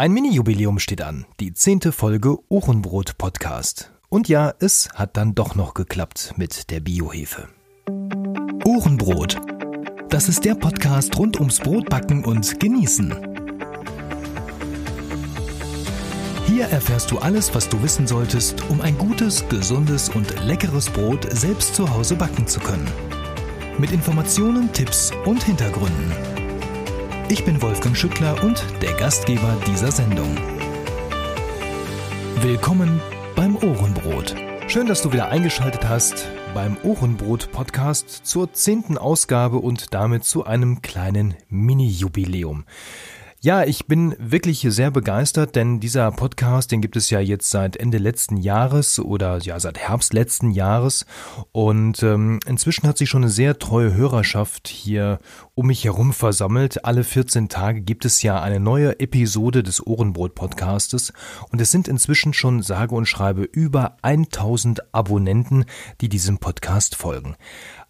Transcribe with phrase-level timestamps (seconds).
[0.00, 3.90] Ein Mini-Jubiläum steht an, die zehnte Folge Ohrenbrot-Podcast.
[4.08, 7.48] Und ja, es hat dann doch noch geklappt mit der Biohefe.
[8.64, 9.40] Ohrenbrot.
[10.08, 13.12] Das ist der Podcast rund ums Brotbacken und Genießen.
[16.46, 21.26] Hier erfährst du alles, was du wissen solltest, um ein gutes, gesundes und leckeres Brot
[21.36, 22.88] selbst zu Hause backen zu können.
[23.78, 26.37] Mit Informationen, Tipps und Hintergründen.
[27.30, 30.34] Ich bin Wolfgang Schüttler und der Gastgeber dieser Sendung.
[32.40, 33.02] Willkommen
[33.36, 34.34] beim Ohrenbrot.
[34.66, 40.46] Schön, dass du wieder eingeschaltet hast beim Ohrenbrot Podcast zur zehnten Ausgabe und damit zu
[40.46, 42.64] einem kleinen Mini-Jubiläum.
[43.40, 47.76] Ja, ich bin wirklich sehr begeistert, denn dieser Podcast, den gibt es ja jetzt seit
[47.76, 51.06] Ende letzten Jahres oder ja seit Herbst letzten Jahres
[51.52, 55.20] und ähm, inzwischen hat sich schon eine sehr treue Hörerschaft hier
[55.54, 56.84] um mich herum versammelt.
[56.84, 61.12] Alle 14 Tage gibt es ja eine neue Episode des Ohrenbrot Podcastes
[61.52, 65.64] und es sind inzwischen schon sage und schreibe über 1000 Abonnenten,
[66.00, 67.36] die diesem Podcast folgen.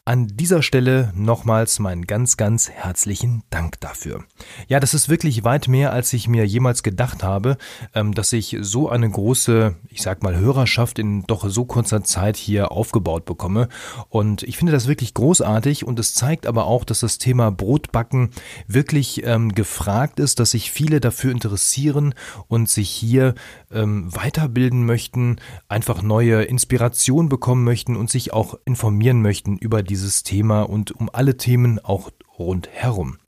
[0.09, 4.25] An dieser Stelle nochmals meinen ganz, ganz herzlichen Dank dafür.
[4.67, 7.59] Ja, das ist wirklich weit mehr, als ich mir jemals gedacht habe,
[7.95, 12.39] ähm, dass ich so eine große, ich sag mal, Hörerschaft in doch so kurzer Zeit
[12.39, 13.69] hier aufgebaut bekomme.
[14.09, 18.31] Und ich finde das wirklich großartig und es zeigt aber auch, dass das Thema Brotbacken
[18.67, 22.15] wirklich ähm, gefragt ist, dass sich viele dafür interessieren
[22.47, 23.35] und sich hier
[23.71, 25.37] ähm, weiterbilden möchten,
[25.69, 30.93] einfach neue Inspiration bekommen möchten und sich auch informieren möchten über die dieses Thema und
[30.93, 33.19] um alle Themen auch rundherum.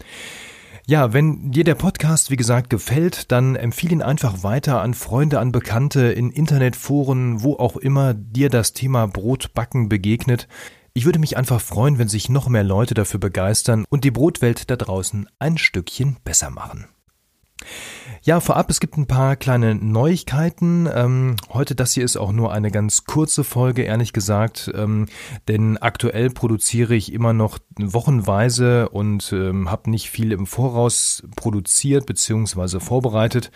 [0.87, 5.39] Ja, wenn dir der Podcast, wie gesagt, gefällt, dann empfehle ihn einfach weiter an Freunde,
[5.39, 10.49] an Bekannte, in Internetforen, wo auch immer dir das Thema Brotbacken begegnet.
[10.93, 14.71] Ich würde mich einfach freuen, wenn sich noch mehr Leute dafür begeistern und die Brotwelt
[14.71, 16.87] da draußen ein Stückchen besser machen.
[18.22, 20.86] Ja, vorab, es gibt ein paar kleine Neuigkeiten.
[20.92, 25.06] Ähm, heute, das hier ist auch nur eine ganz kurze Folge, ehrlich gesagt, ähm,
[25.48, 32.04] denn aktuell produziere ich immer noch wochenweise und ähm, habe nicht viel im Voraus produziert
[32.04, 32.81] bzw.
[32.81, 33.50] vorbereitet.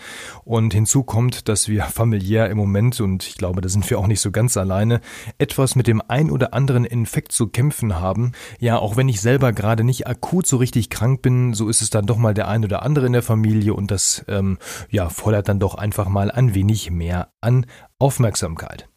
[0.45, 4.07] Und hinzu kommt, dass wir familiär im Moment, und ich glaube, da sind wir auch
[4.07, 5.03] nicht so ganz alleine,
[5.37, 8.33] etwas mit dem ein oder anderen Infekt zu kämpfen haben.
[8.61, 11.91] Ja, auch wenn ich selber gerade nicht akut so richtig krank bin, so ist es
[11.91, 14.59] dann doch mal der ein oder andere in der Familie und das ähm,
[14.91, 17.67] ja, fordert dann doch einfach mal ein wenig mehr an
[17.99, 18.89] Aufmerksamkeit.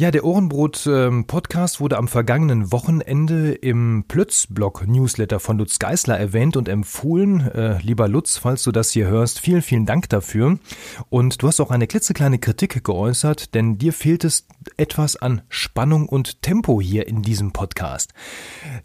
[0.00, 6.70] Ja, der Ohrenbrot-Podcast ähm, wurde am vergangenen Wochenende im Plötz-Blog-Newsletter von Lutz Geisler erwähnt und
[6.70, 7.40] empfohlen.
[7.50, 10.58] Äh, lieber Lutz, falls du das hier hörst, vielen, vielen Dank dafür.
[11.10, 14.46] Und du hast auch eine klitzekleine Kritik geäußert, denn dir fehlt es
[14.78, 18.14] etwas an Spannung und Tempo hier in diesem Podcast.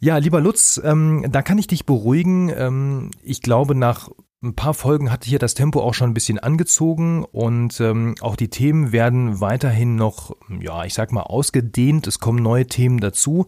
[0.01, 2.51] Ja, lieber Lutz, ähm, da kann ich dich beruhigen.
[2.53, 4.09] Ähm, ich glaube, nach
[4.45, 8.35] ein paar Folgen hatte hier das Tempo auch schon ein bisschen angezogen und ähm, auch
[8.35, 12.05] die Themen werden weiterhin noch, ja, ich sag mal, ausgedehnt.
[12.07, 13.47] Es kommen neue Themen dazu.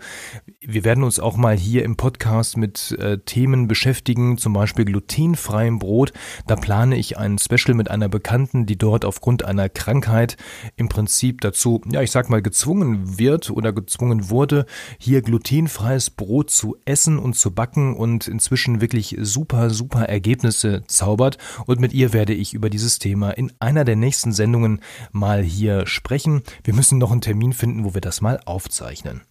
[0.59, 5.78] Wir werden uns auch mal hier im Podcast mit äh, Themen beschäftigen, zum Beispiel glutenfreiem
[5.78, 6.13] Brot.
[6.47, 10.35] Da plane ich ein Special mit einer Bekannten, die dort aufgrund einer Krankheit
[10.75, 14.66] im Prinzip dazu, ja, ich sag mal, gezwungen wird oder gezwungen wurde,
[14.97, 21.37] hier glutenfreies Brot zu essen und zu backen und inzwischen wirklich super, super Ergebnisse zaubert
[21.65, 24.81] und mit ihr werde ich über dieses Thema in einer der nächsten Sendungen
[25.11, 26.43] mal hier sprechen.
[26.63, 29.21] Wir müssen noch einen Termin finden, wo wir das mal aufzeichnen.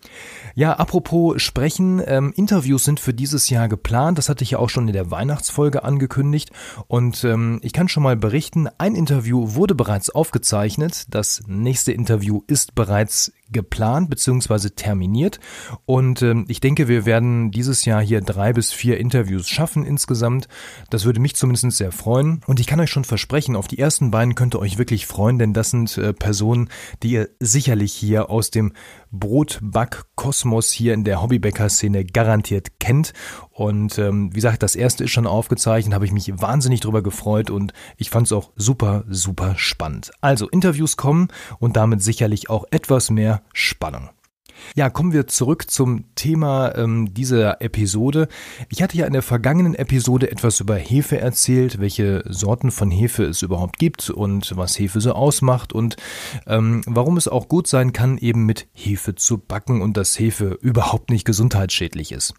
[0.55, 4.19] Ja, apropos sprechen, ähm, Interviews sind für dieses Jahr geplant.
[4.19, 6.51] Das hatte ich ja auch schon in der Weihnachtsfolge angekündigt
[6.87, 11.07] und ähm, ich kann schon mal berichten, ein Interview wurde bereits aufgezeichnet.
[11.11, 14.71] Das nächste Interview ist bereits geplant bzw.
[14.71, 15.41] terminiert.
[15.85, 20.49] Und ähm, ich denke, wir werden dieses Jahr hier drei bis vier Interviews schaffen insgesamt.
[20.91, 22.41] Das würde mich zumindest sehr freuen.
[22.47, 25.39] Und ich kann euch schon versprechen, auf die ersten beiden könnt ihr euch wirklich freuen,
[25.39, 26.69] denn das sind äh, Personen,
[27.03, 28.73] die ihr sicherlich hier aus dem
[29.11, 33.13] Brotback-Kosmos hier in der Hobbybäcker-Szene garantiert kennt.
[33.51, 37.51] Und ähm, wie gesagt, das erste ist schon aufgezeichnet, habe ich mich wahnsinnig drüber gefreut
[37.51, 40.11] und ich fand es auch super, super spannend.
[40.21, 44.11] Also Interviews kommen und damit sicherlich auch etwas mehr Spannung.
[44.75, 48.29] Ja, kommen wir zurück zum Thema ähm, dieser Episode.
[48.69, 53.25] Ich hatte ja in der vergangenen Episode etwas über Hefe erzählt, welche Sorten von Hefe
[53.25, 55.97] es überhaupt gibt und was Hefe so ausmacht und
[56.47, 60.59] ähm, warum es auch gut sein kann, eben mit Hefe zu backen und dass Hefe
[60.61, 62.35] überhaupt nicht gesundheitsschädlich ist.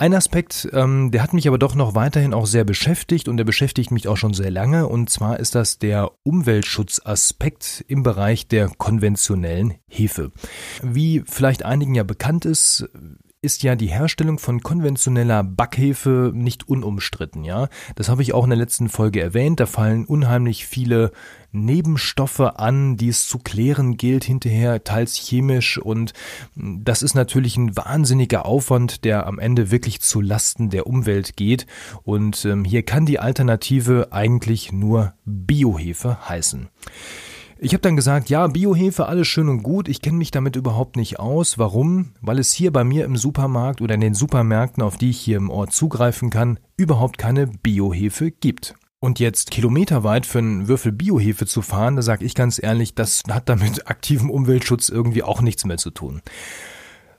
[0.00, 3.44] Ein Aspekt, ähm, der hat mich aber doch noch weiterhin auch sehr beschäftigt und der
[3.44, 8.70] beschäftigt mich auch schon sehr lange und zwar ist das der Umweltschutzaspekt im Bereich der
[8.70, 10.32] konventionellen Hefe.
[10.82, 12.88] Wie vielleicht einigen ja bekannt ist,
[13.42, 17.68] ist ja die Herstellung von konventioneller Backhefe nicht unumstritten, ja.
[17.94, 19.60] Das habe ich auch in der letzten Folge erwähnt.
[19.60, 21.10] Da fallen unheimlich viele
[21.50, 26.12] Nebenstoffe an, die es zu klären gilt hinterher, teils chemisch und
[26.54, 31.66] das ist natürlich ein wahnsinniger Aufwand, der am Ende wirklich zu Lasten der Umwelt geht
[32.02, 36.68] und ähm, hier kann die Alternative eigentlich nur Biohefe heißen.
[37.62, 40.96] Ich habe dann gesagt, ja, Biohefe, alles schön und gut, ich kenne mich damit überhaupt
[40.96, 41.58] nicht aus.
[41.58, 42.12] Warum?
[42.22, 45.36] Weil es hier bei mir im Supermarkt oder in den Supermärkten, auf die ich hier
[45.36, 48.76] im Ort zugreifen kann, überhaupt keine Biohefe gibt.
[48.98, 53.24] Und jetzt kilometerweit für einen Würfel Biohefe zu fahren, da sage ich ganz ehrlich, das
[53.28, 56.22] hat damit aktivem Umweltschutz irgendwie auch nichts mehr zu tun.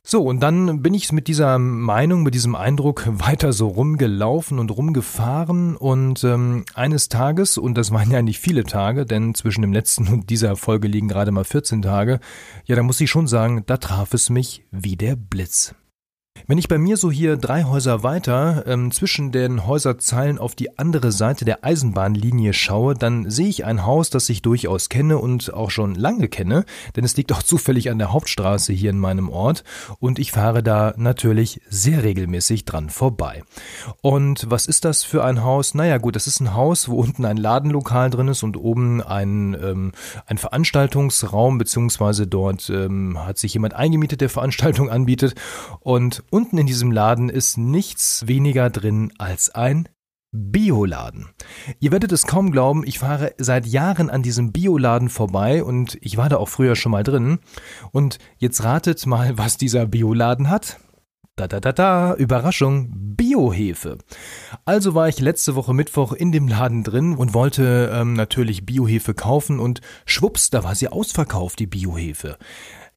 [0.03, 4.71] So, und dann bin ich mit dieser Meinung, mit diesem Eindruck weiter so rumgelaufen und
[4.71, 9.73] rumgefahren und ähm, eines Tages, und das waren ja nicht viele Tage, denn zwischen dem
[9.73, 12.19] letzten und dieser Folge liegen gerade mal 14 Tage,
[12.65, 15.75] ja, da muss ich schon sagen, da traf es mich wie der Blitz.
[16.47, 20.77] Wenn ich bei mir so hier drei Häuser weiter ähm, zwischen den Häuserzeilen auf die
[20.79, 25.53] andere Seite der Eisenbahnlinie schaue, dann sehe ich ein Haus, das ich durchaus kenne und
[25.53, 26.65] auch schon lange kenne,
[26.95, 29.63] denn es liegt auch zufällig an der Hauptstraße hier in meinem Ort
[29.99, 33.43] und ich fahre da natürlich sehr regelmäßig dran vorbei.
[34.01, 35.73] Und was ist das für ein Haus?
[35.73, 39.55] Naja gut, das ist ein Haus, wo unten ein Ladenlokal drin ist und oben ein,
[39.61, 39.91] ähm,
[40.25, 45.35] ein Veranstaltungsraum, beziehungsweise dort ähm, hat sich jemand eingemietet, der Veranstaltung anbietet
[45.81, 49.89] und Unten in diesem Laden ist nichts weniger drin als ein
[50.31, 51.27] Bioladen.
[51.81, 56.15] Ihr werdet es kaum glauben, ich fahre seit Jahren an diesem Bioladen vorbei und ich
[56.15, 57.39] war da auch früher schon mal drin.
[57.91, 60.79] Und jetzt ratet mal, was dieser Bioladen hat.
[61.35, 63.97] Da da da da, Überraschung, Biohefe.
[64.63, 69.13] Also war ich letzte Woche Mittwoch in dem Laden drin und wollte ähm, natürlich Biohefe
[69.13, 72.37] kaufen und schwupps, da war sie ausverkauft, die Biohefe.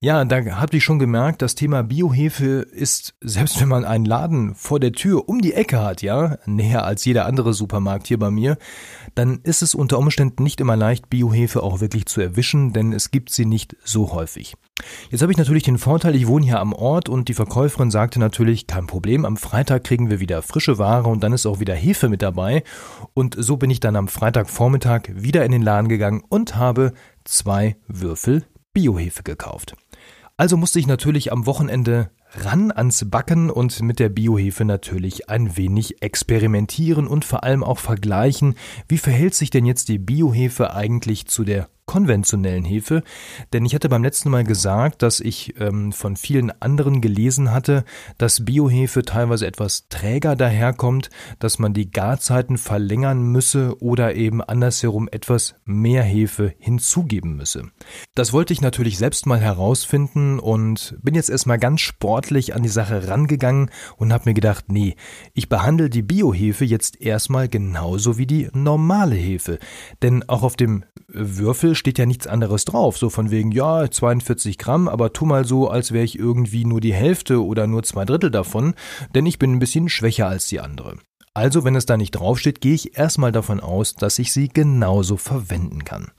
[0.05, 4.55] Ja, da habe ich schon gemerkt, das Thema Biohefe ist, selbst wenn man einen Laden
[4.55, 8.31] vor der Tür um die Ecke hat, ja, näher als jeder andere Supermarkt hier bei
[8.31, 8.59] mir,
[9.15, 13.13] dann ist es unter Umständen nicht immer leicht, Biohefe auch wirklich zu erwischen, denn es
[13.13, 14.57] gibt sie nicht so häufig.
[15.09, 18.21] Jetzt habe ich natürlich den Vorteil, ich wohne hier am Ort und die Verkäuferin sagte
[18.21, 21.75] natürlich, kein Problem, am Freitag kriegen wir wieder frische Ware und dann ist auch wieder
[21.75, 22.63] Hefe mit dabei.
[23.15, 26.93] Und so bin ich dann am Freitagvormittag wieder in den Laden gegangen und habe
[27.25, 29.77] zwei Würfel Biohefe gekauft.
[30.37, 35.57] Also musste ich natürlich am Wochenende ran ans Backen und mit der Biohefe natürlich ein
[35.57, 38.57] wenig experimentieren und vor allem auch vergleichen,
[38.89, 43.03] wie verhält sich denn jetzt die Biohefe eigentlich zu der konventionellen Hefe,
[43.53, 47.85] denn ich hatte beim letzten Mal gesagt, dass ich ähm, von vielen anderen gelesen hatte,
[48.19, 55.09] dass Biohefe teilweise etwas träger daherkommt, dass man die Garzeiten verlängern müsse oder eben andersherum
[55.11, 57.71] etwas mehr Hefe hinzugeben müsse.
[58.15, 62.69] Das wollte ich natürlich selbst mal herausfinden und bin jetzt erstmal ganz sportlich an die
[62.69, 64.97] Sache rangegangen und habe mir gedacht, nee,
[65.35, 69.59] ich behandle die Biohefe jetzt erstmal genauso wie die normale Hefe,
[70.03, 72.99] denn auch auf dem Würfel steht ja nichts anderes drauf.
[72.99, 76.81] So von wegen, ja, 42 Gramm, aber tu mal so, als wäre ich irgendwie nur
[76.81, 78.75] die Hälfte oder nur zwei Drittel davon,
[79.15, 80.99] denn ich bin ein bisschen schwächer als die andere.
[81.35, 85.17] Also, wenn es da nicht draufsteht, gehe ich erstmal davon aus, dass ich sie genauso
[85.17, 86.13] verwenden kann.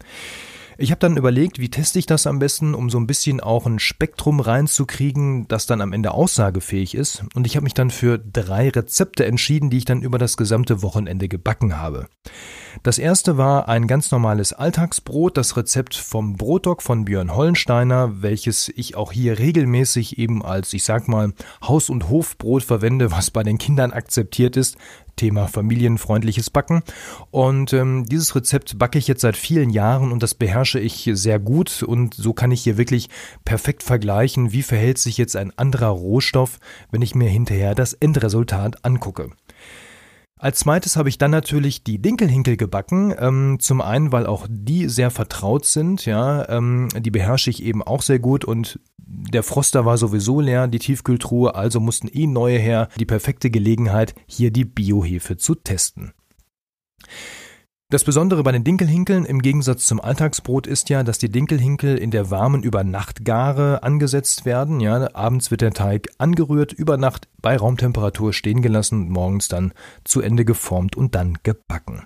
[0.78, 3.66] Ich habe dann überlegt, wie teste ich das am besten, um so ein bisschen auch
[3.66, 7.24] ein Spektrum reinzukriegen, das dann am Ende aussagefähig ist.
[7.34, 10.82] Und ich habe mich dann für drei Rezepte entschieden, die ich dann über das gesamte
[10.82, 12.08] Wochenende gebacken habe.
[12.84, 18.70] Das erste war ein ganz normales Alltagsbrot, das Rezept vom Brotdog von Björn Hollensteiner, welches
[18.70, 23.44] ich auch hier regelmäßig eben als, ich sag mal, Haus- und Hofbrot verwende, was bei
[23.44, 24.78] den Kindern akzeptiert ist.
[25.16, 26.84] Thema familienfreundliches Backen.
[27.32, 31.40] Und ähm, dieses Rezept backe ich jetzt seit vielen Jahren und das beherrsche ich sehr
[31.40, 31.84] gut.
[31.84, 33.10] Und so kann ich hier wirklich
[33.46, 36.60] perfekt vergleichen, wie verhält sich jetzt ein anderer Rohstoff,
[36.92, 39.30] wenn ich mir hinterher das Endresultat angucke.
[40.38, 43.16] Als zweites habe ich dann natürlich die Dinkelhinkel gebacken.
[43.18, 47.82] Ähm, zum einen, weil auch die sehr vertraut sind, ja, ähm, die beherrsche ich eben
[47.82, 52.58] auch sehr gut und der Froster war sowieso leer, die Tiefkühltruhe, also mussten eh neue
[52.58, 52.90] her.
[53.00, 56.14] Die perfekte Gelegenheit, hier die Biohefe zu testen.
[57.96, 62.12] Das Besondere bei den Dinkelhinkeln im Gegensatz zum Alltagsbrot ist ja, dass die Dinkelhinkel in
[62.12, 64.82] der warmen Übernachtgare angesetzt werden.
[64.82, 69.72] Ja, abends wird der Teig angerührt, über Nacht bei Raumtemperatur stehen gelassen und morgens dann
[70.04, 72.04] zu Ende geformt und dann gebacken.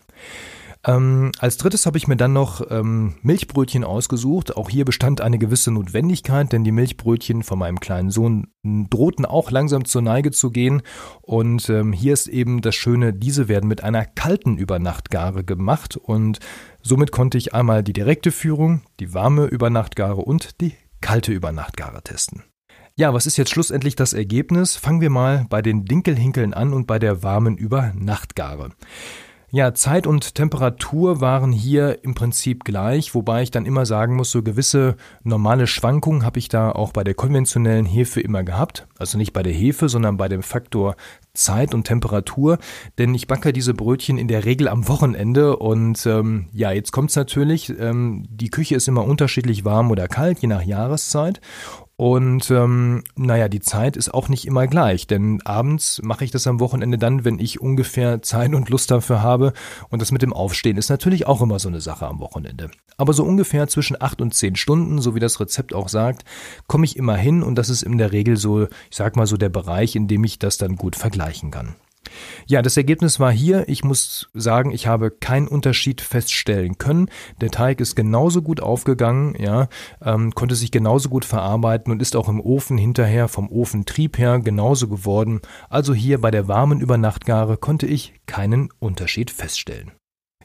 [0.86, 4.56] Ähm, als drittes habe ich mir dann noch ähm, Milchbrötchen ausgesucht.
[4.56, 9.52] Auch hier bestand eine gewisse Notwendigkeit, denn die Milchbrötchen von meinem kleinen Sohn drohten auch
[9.52, 10.82] langsam zur Neige zu gehen.
[11.22, 16.40] Und ähm, hier ist eben das Schöne, diese werden mit einer kalten Übernachtgare gemacht und
[16.82, 22.44] somit konnte ich einmal die direkte Führung, die warme Übernachtgare und die kalte Übernachtgare testen.
[22.96, 24.76] Ja, was ist jetzt schlussendlich das Ergebnis?
[24.76, 28.72] Fangen wir mal bei den Dinkelhinkeln an und bei der warmen Übernachtgare.
[29.52, 34.30] Ja, Zeit und Temperatur waren hier im Prinzip gleich, wobei ich dann immer sagen muss,
[34.30, 38.88] so gewisse normale Schwankungen habe ich da auch bei der konventionellen Hefe immer gehabt.
[39.00, 40.96] Also nicht bei der Hefe, sondern bei dem Faktor
[41.34, 42.60] Zeit und Temperatur,
[43.00, 47.16] denn ich backe diese Brötchen in der Regel am Wochenende und ähm, ja, jetzt kommt's
[47.16, 51.42] natürlich, ähm, die Küche ist immer unterschiedlich warm oder kalt, je nach Jahreszeit
[52.00, 56.48] und ähm, naja, die Zeit ist auch nicht immer gleich, denn abends mache ich das
[56.48, 59.52] am Wochenende dann, wenn ich ungefähr Zeit und Lust dafür habe.
[59.90, 62.72] Und das mit dem Aufstehen ist natürlich auch immer so eine Sache am Wochenende.
[62.96, 66.24] Aber so ungefähr zwischen acht und zehn Stunden, so wie das Rezept auch sagt,
[66.68, 69.36] komme ich immer hin und das ist in der Regel so, ich sag mal so
[69.36, 71.76] der Bereich, in dem ich das dann gut vergleichen kann.
[72.48, 73.68] Ja, das Ergebnis war hier.
[73.68, 77.10] Ich muss sagen, ich habe keinen Unterschied feststellen können.
[77.42, 79.68] Der Teig ist genauso gut aufgegangen, ja,
[80.04, 84.40] ähm, konnte sich genauso gut verarbeiten und ist auch im Ofen hinterher vom Ofentrieb her
[84.40, 85.42] genauso geworden.
[85.70, 89.92] Also hier bei der warmen Übernachtgare konnte ich keinen Unterschied feststellen.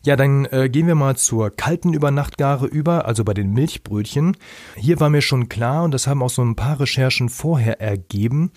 [0.05, 4.37] Ja, dann äh, gehen wir mal zur kalten Übernachtgare über, also bei den Milchbrötchen.
[4.77, 8.53] Hier war mir schon klar, und das haben auch so ein paar Recherchen vorher ergeben,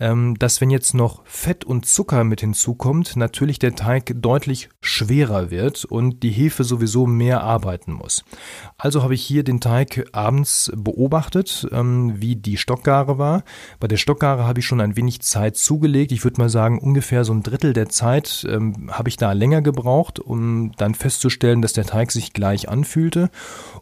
[0.00, 5.50] ähm, dass wenn jetzt noch Fett und Zucker mit hinzukommt, natürlich der Teig deutlich schwerer
[5.50, 8.24] wird und die Hefe sowieso mehr arbeiten muss.
[8.78, 13.44] Also habe ich hier den Teig abends beobachtet, ähm, wie die Stockgare war.
[13.78, 16.12] Bei der Stockgare habe ich schon ein wenig Zeit zugelegt.
[16.12, 19.60] Ich würde mal sagen, ungefähr so ein Drittel der Zeit ähm, habe ich da länger
[19.60, 23.30] gebraucht, um dann festzustellen, dass der Teig sich gleich anfühlte.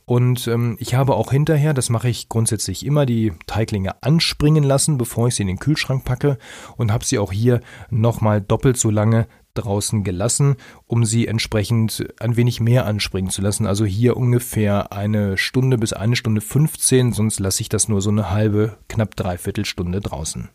[0.04, 5.28] Und ich habe auch hinterher, das mache ich grundsätzlich immer, die Teiglinge anspringen lassen, bevor
[5.28, 6.38] ich sie in den Kühlschrank packe
[6.78, 7.60] und habe sie auch hier
[7.90, 13.66] nochmal doppelt so lange draußen gelassen, um sie entsprechend ein wenig mehr anspringen zu lassen.
[13.66, 18.10] Also hier ungefähr eine Stunde bis eine Stunde 15, sonst lasse ich das nur so
[18.10, 20.48] eine halbe, knapp dreiviertel Stunde draußen.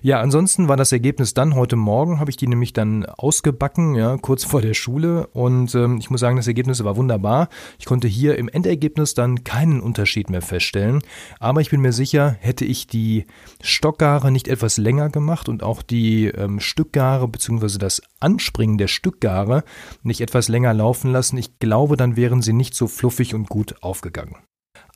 [0.00, 4.16] Ja, ansonsten war das Ergebnis dann, heute Morgen habe ich die nämlich dann ausgebacken, ja,
[4.16, 7.48] kurz vor der Schule und ähm, ich muss sagen, das Ergebnis war wunderbar.
[7.78, 11.02] Ich konnte hier im Endergebnis dann keinen Unterschied mehr feststellen,
[11.40, 13.26] aber ich bin mir sicher, hätte ich die
[13.60, 17.78] Stockgare nicht etwas länger gemacht und auch die ähm, Stückgare bzw.
[17.78, 19.64] das Anspringen der Stückgare
[20.02, 23.82] nicht etwas länger laufen lassen, ich glaube, dann wären sie nicht so fluffig und gut
[23.82, 24.36] aufgegangen.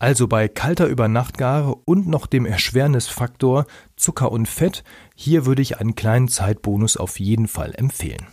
[0.03, 4.83] Also bei kalter Übernachtgare und noch dem Erschwernisfaktor Zucker und Fett,
[5.15, 8.27] hier würde ich einen kleinen Zeitbonus auf jeden Fall empfehlen.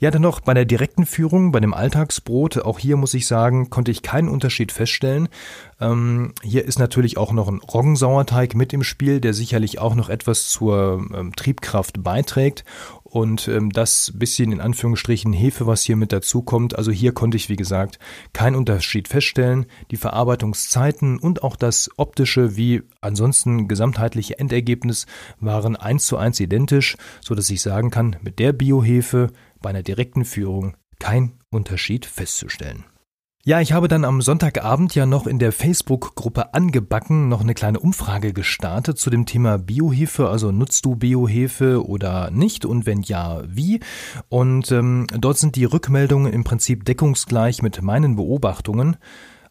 [0.00, 3.70] Ja, dann noch bei der direkten Führung, bei dem Alltagsbrot, auch hier muss ich sagen,
[3.70, 5.28] konnte ich keinen Unterschied feststellen.
[5.80, 10.08] Ähm, hier ist natürlich auch noch ein Roggensauerteig mit im Spiel, der sicherlich auch noch
[10.08, 12.64] etwas zur ähm, Triebkraft beiträgt
[13.14, 16.76] und ähm, das bisschen in Anführungsstrichen Hefe, was hier mit dazu kommt.
[16.76, 18.00] Also hier konnte ich, wie gesagt,
[18.32, 19.66] keinen Unterschied feststellen.
[19.92, 25.06] Die Verarbeitungszeiten und auch das optische wie ansonsten gesamtheitliche Endergebnis
[25.38, 29.28] waren eins zu eins identisch, so dass ich sagen kann, mit der Biohefe
[29.62, 32.84] bei einer direkten Führung kein Unterschied festzustellen.
[33.46, 37.78] Ja, ich habe dann am Sonntagabend ja noch in der Facebook-Gruppe angebacken noch eine kleine
[37.78, 40.30] Umfrage gestartet zu dem Thema Biohefe.
[40.30, 43.80] Also nutzt du Biohefe oder nicht und wenn ja, wie?
[44.30, 48.96] Und ähm, dort sind die Rückmeldungen im Prinzip deckungsgleich mit meinen Beobachtungen.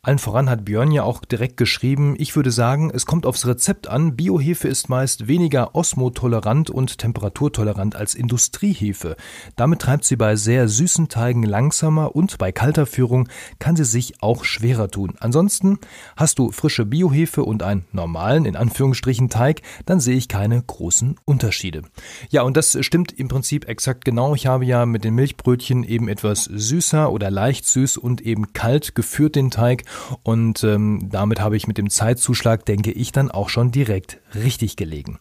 [0.05, 3.87] Allen voran hat Björn ja auch direkt geschrieben, ich würde sagen, es kommt aufs Rezept
[3.87, 9.15] an, Biohefe ist meist weniger osmotolerant und temperaturtolerant als Industriehefe.
[9.55, 13.29] Damit treibt sie bei sehr süßen Teigen langsamer und bei kalter Führung
[13.59, 15.13] kann sie sich auch schwerer tun.
[15.21, 15.79] Ansonsten
[16.17, 21.15] hast du frische Biohefe und einen normalen, in Anführungsstrichen, Teig, dann sehe ich keine großen
[21.23, 21.83] Unterschiede.
[22.29, 24.35] Ja, und das stimmt im Prinzip exakt genau.
[24.35, 28.95] Ich habe ja mit den Milchbrötchen eben etwas süßer oder leicht süß und eben kalt
[28.95, 29.85] geführt den Teig
[30.23, 34.75] und ähm, damit habe ich mit dem Zeitzuschlag, denke ich, dann auch schon direkt richtig
[34.75, 35.19] gelegen.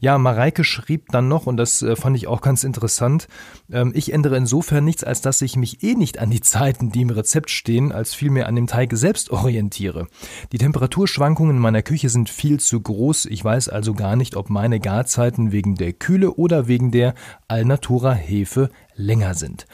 [0.00, 3.28] Ja, Mareike schrieb dann noch, und das äh, fand ich auch ganz interessant,
[3.70, 7.02] ähm, ich ändere insofern nichts, als dass ich mich eh nicht an die Zeiten, die
[7.02, 10.06] im Rezept stehen, als vielmehr an dem Teig selbst orientiere.
[10.52, 13.26] Die Temperaturschwankungen in meiner Küche sind viel zu groß.
[13.26, 17.14] Ich weiß also gar nicht, ob meine Garzeiten wegen der Kühle oder wegen der
[17.48, 19.66] Alnatura Hefe länger sind.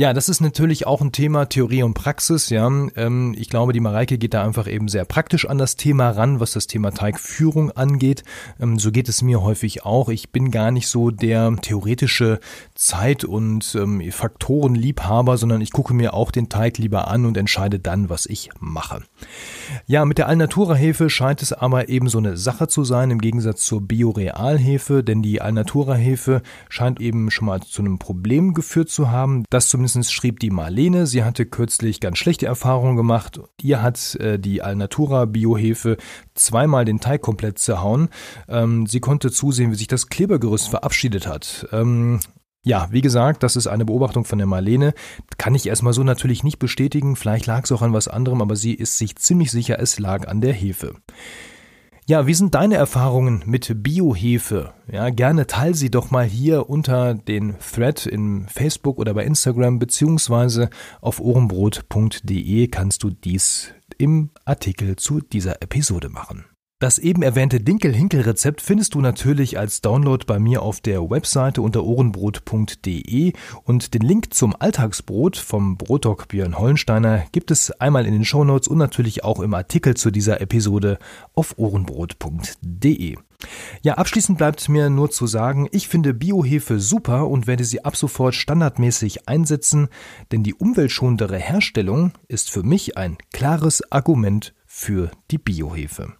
[0.00, 2.48] Ja, das ist natürlich auch ein Thema Theorie und Praxis.
[2.48, 2.66] Ja,
[2.96, 6.40] ähm, ich glaube, die Mareike geht da einfach eben sehr praktisch an das Thema ran,
[6.40, 8.24] was das Thema Teigführung angeht.
[8.58, 10.08] Ähm, so geht es mir häufig auch.
[10.08, 12.40] Ich bin gar nicht so der theoretische
[12.74, 17.78] Zeit- und ähm, Faktorenliebhaber, sondern ich gucke mir auch den Teig lieber an und entscheide
[17.78, 19.02] dann, was ich mache.
[19.86, 23.66] Ja, mit der Alnatura-Hefe scheint es aber eben so eine Sache zu sein, im Gegensatz
[23.66, 26.40] zur Bioreal-Hefe, denn die Alnatura-Hefe
[26.70, 30.50] scheint eben schon mal zu einem Problem geführt zu haben, das zumindest zumindest schrieb die
[30.50, 33.40] Marlene, sie hatte kürzlich ganz schlechte Erfahrungen gemacht.
[33.60, 35.96] Ihr hat äh, die Alnatura Biohefe
[36.34, 38.08] zweimal den Teig komplett zerhauen.
[38.48, 41.66] Ähm, sie konnte zusehen, wie sich das Klebergerüst verabschiedet hat.
[41.72, 42.20] Ähm,
[42.62, 44.92] ja, wie gesagt, das ist eine Beobachtung von der Marlene.
[45.38, 47.16] Kann ich erstmal so natürlich nicht bestätigen.
[47.16, 50.28] Vielleicht lag es auch an was anderem, aber sie ist sich ziemlich sicher, es lag
[50.28, 50.94] an der Hefe.
[52.10, 54.72] Ja, wie sind deine Erfahrungen mit Biohefe?
[54.90, 59.78] Ja, gerne teil sie doch mal hier unter den Thread in Facebook oder bei Instagram
[59.78, 66.46] beziehungsweise auf ohrenbrot.de kannst du dies im Artikel zu dieser Episode machen.
[66.80, 71.84] Das eben erwähnte Dinkel-Hinkel-Rezept findest du natürlich als Download bei mir auf der Webseite unter
[71.84, 73.34] ohrenbrot.de
[73.64, 78.66] und den Link zum Alltagsbrot vom Brotdoc Björn Hollensteiner gibt es einmal in den Shownotes
[78.66, 80.98] und natürlich auch im Artikel zu dieser Episode
[81.34, 83.18] auf ohrenbrot.de.
[83.82, 87.94] Ja, abschließend bleibt mir nur zu sagen, ich finde Biohefe super und werde sie ab
[87.94, 89.88] sofort standardmäßig einsetzen,
[90.32, 96.14] denn die umweltschonendere Herstellung ist für mich ein klares Argument für die Biohefe.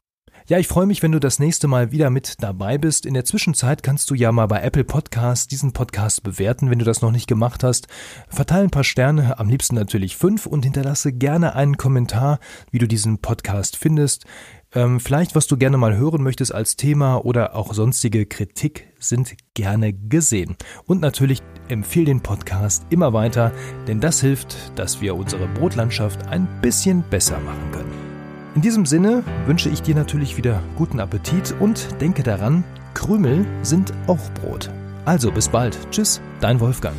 [0.50, 3.06] Ja, ich freue mich, wenn du das nächste Mal wieder mit dabei bist.
[3.06, 6.84] In der Zwischenzeit kannst du ja mal bei Apple Podcasts diesen Podcast bewerten, wenn du
[6.84, 7.86] das noch nicht gemacht hast.
[8.28, 12.40] Verteile ein paar Sterne, am liebsten natürlich fünf und hinterlasse gerne einen Kommentar,
[12.72, 14.24] wie du diesen Podcast findest.
[14.74, 19.36] Ähm, vielleicht, was du gerne mal hören möchtest als Thema oder auch sonstige Kritik sind
[19.54, 20.56] gerne gesehen.
[20.84, 23.52] Und natürlich empfehle den Podcast immer weiter,
[23.86, 27.99] denn das hilft, dass wir unsere Brotlandschaft ein bisschen besser machen können.
[28.54, 32.64] In diesem Sinne wünsche ich dir natürlich wieder guten Appetit und denke daran,
[32.94, 34.70] Krümel sind auch Brot.
[35.04, 35.78] Also bis bald.
[35.90, 36.96] Tschüss, dein Wolfgang.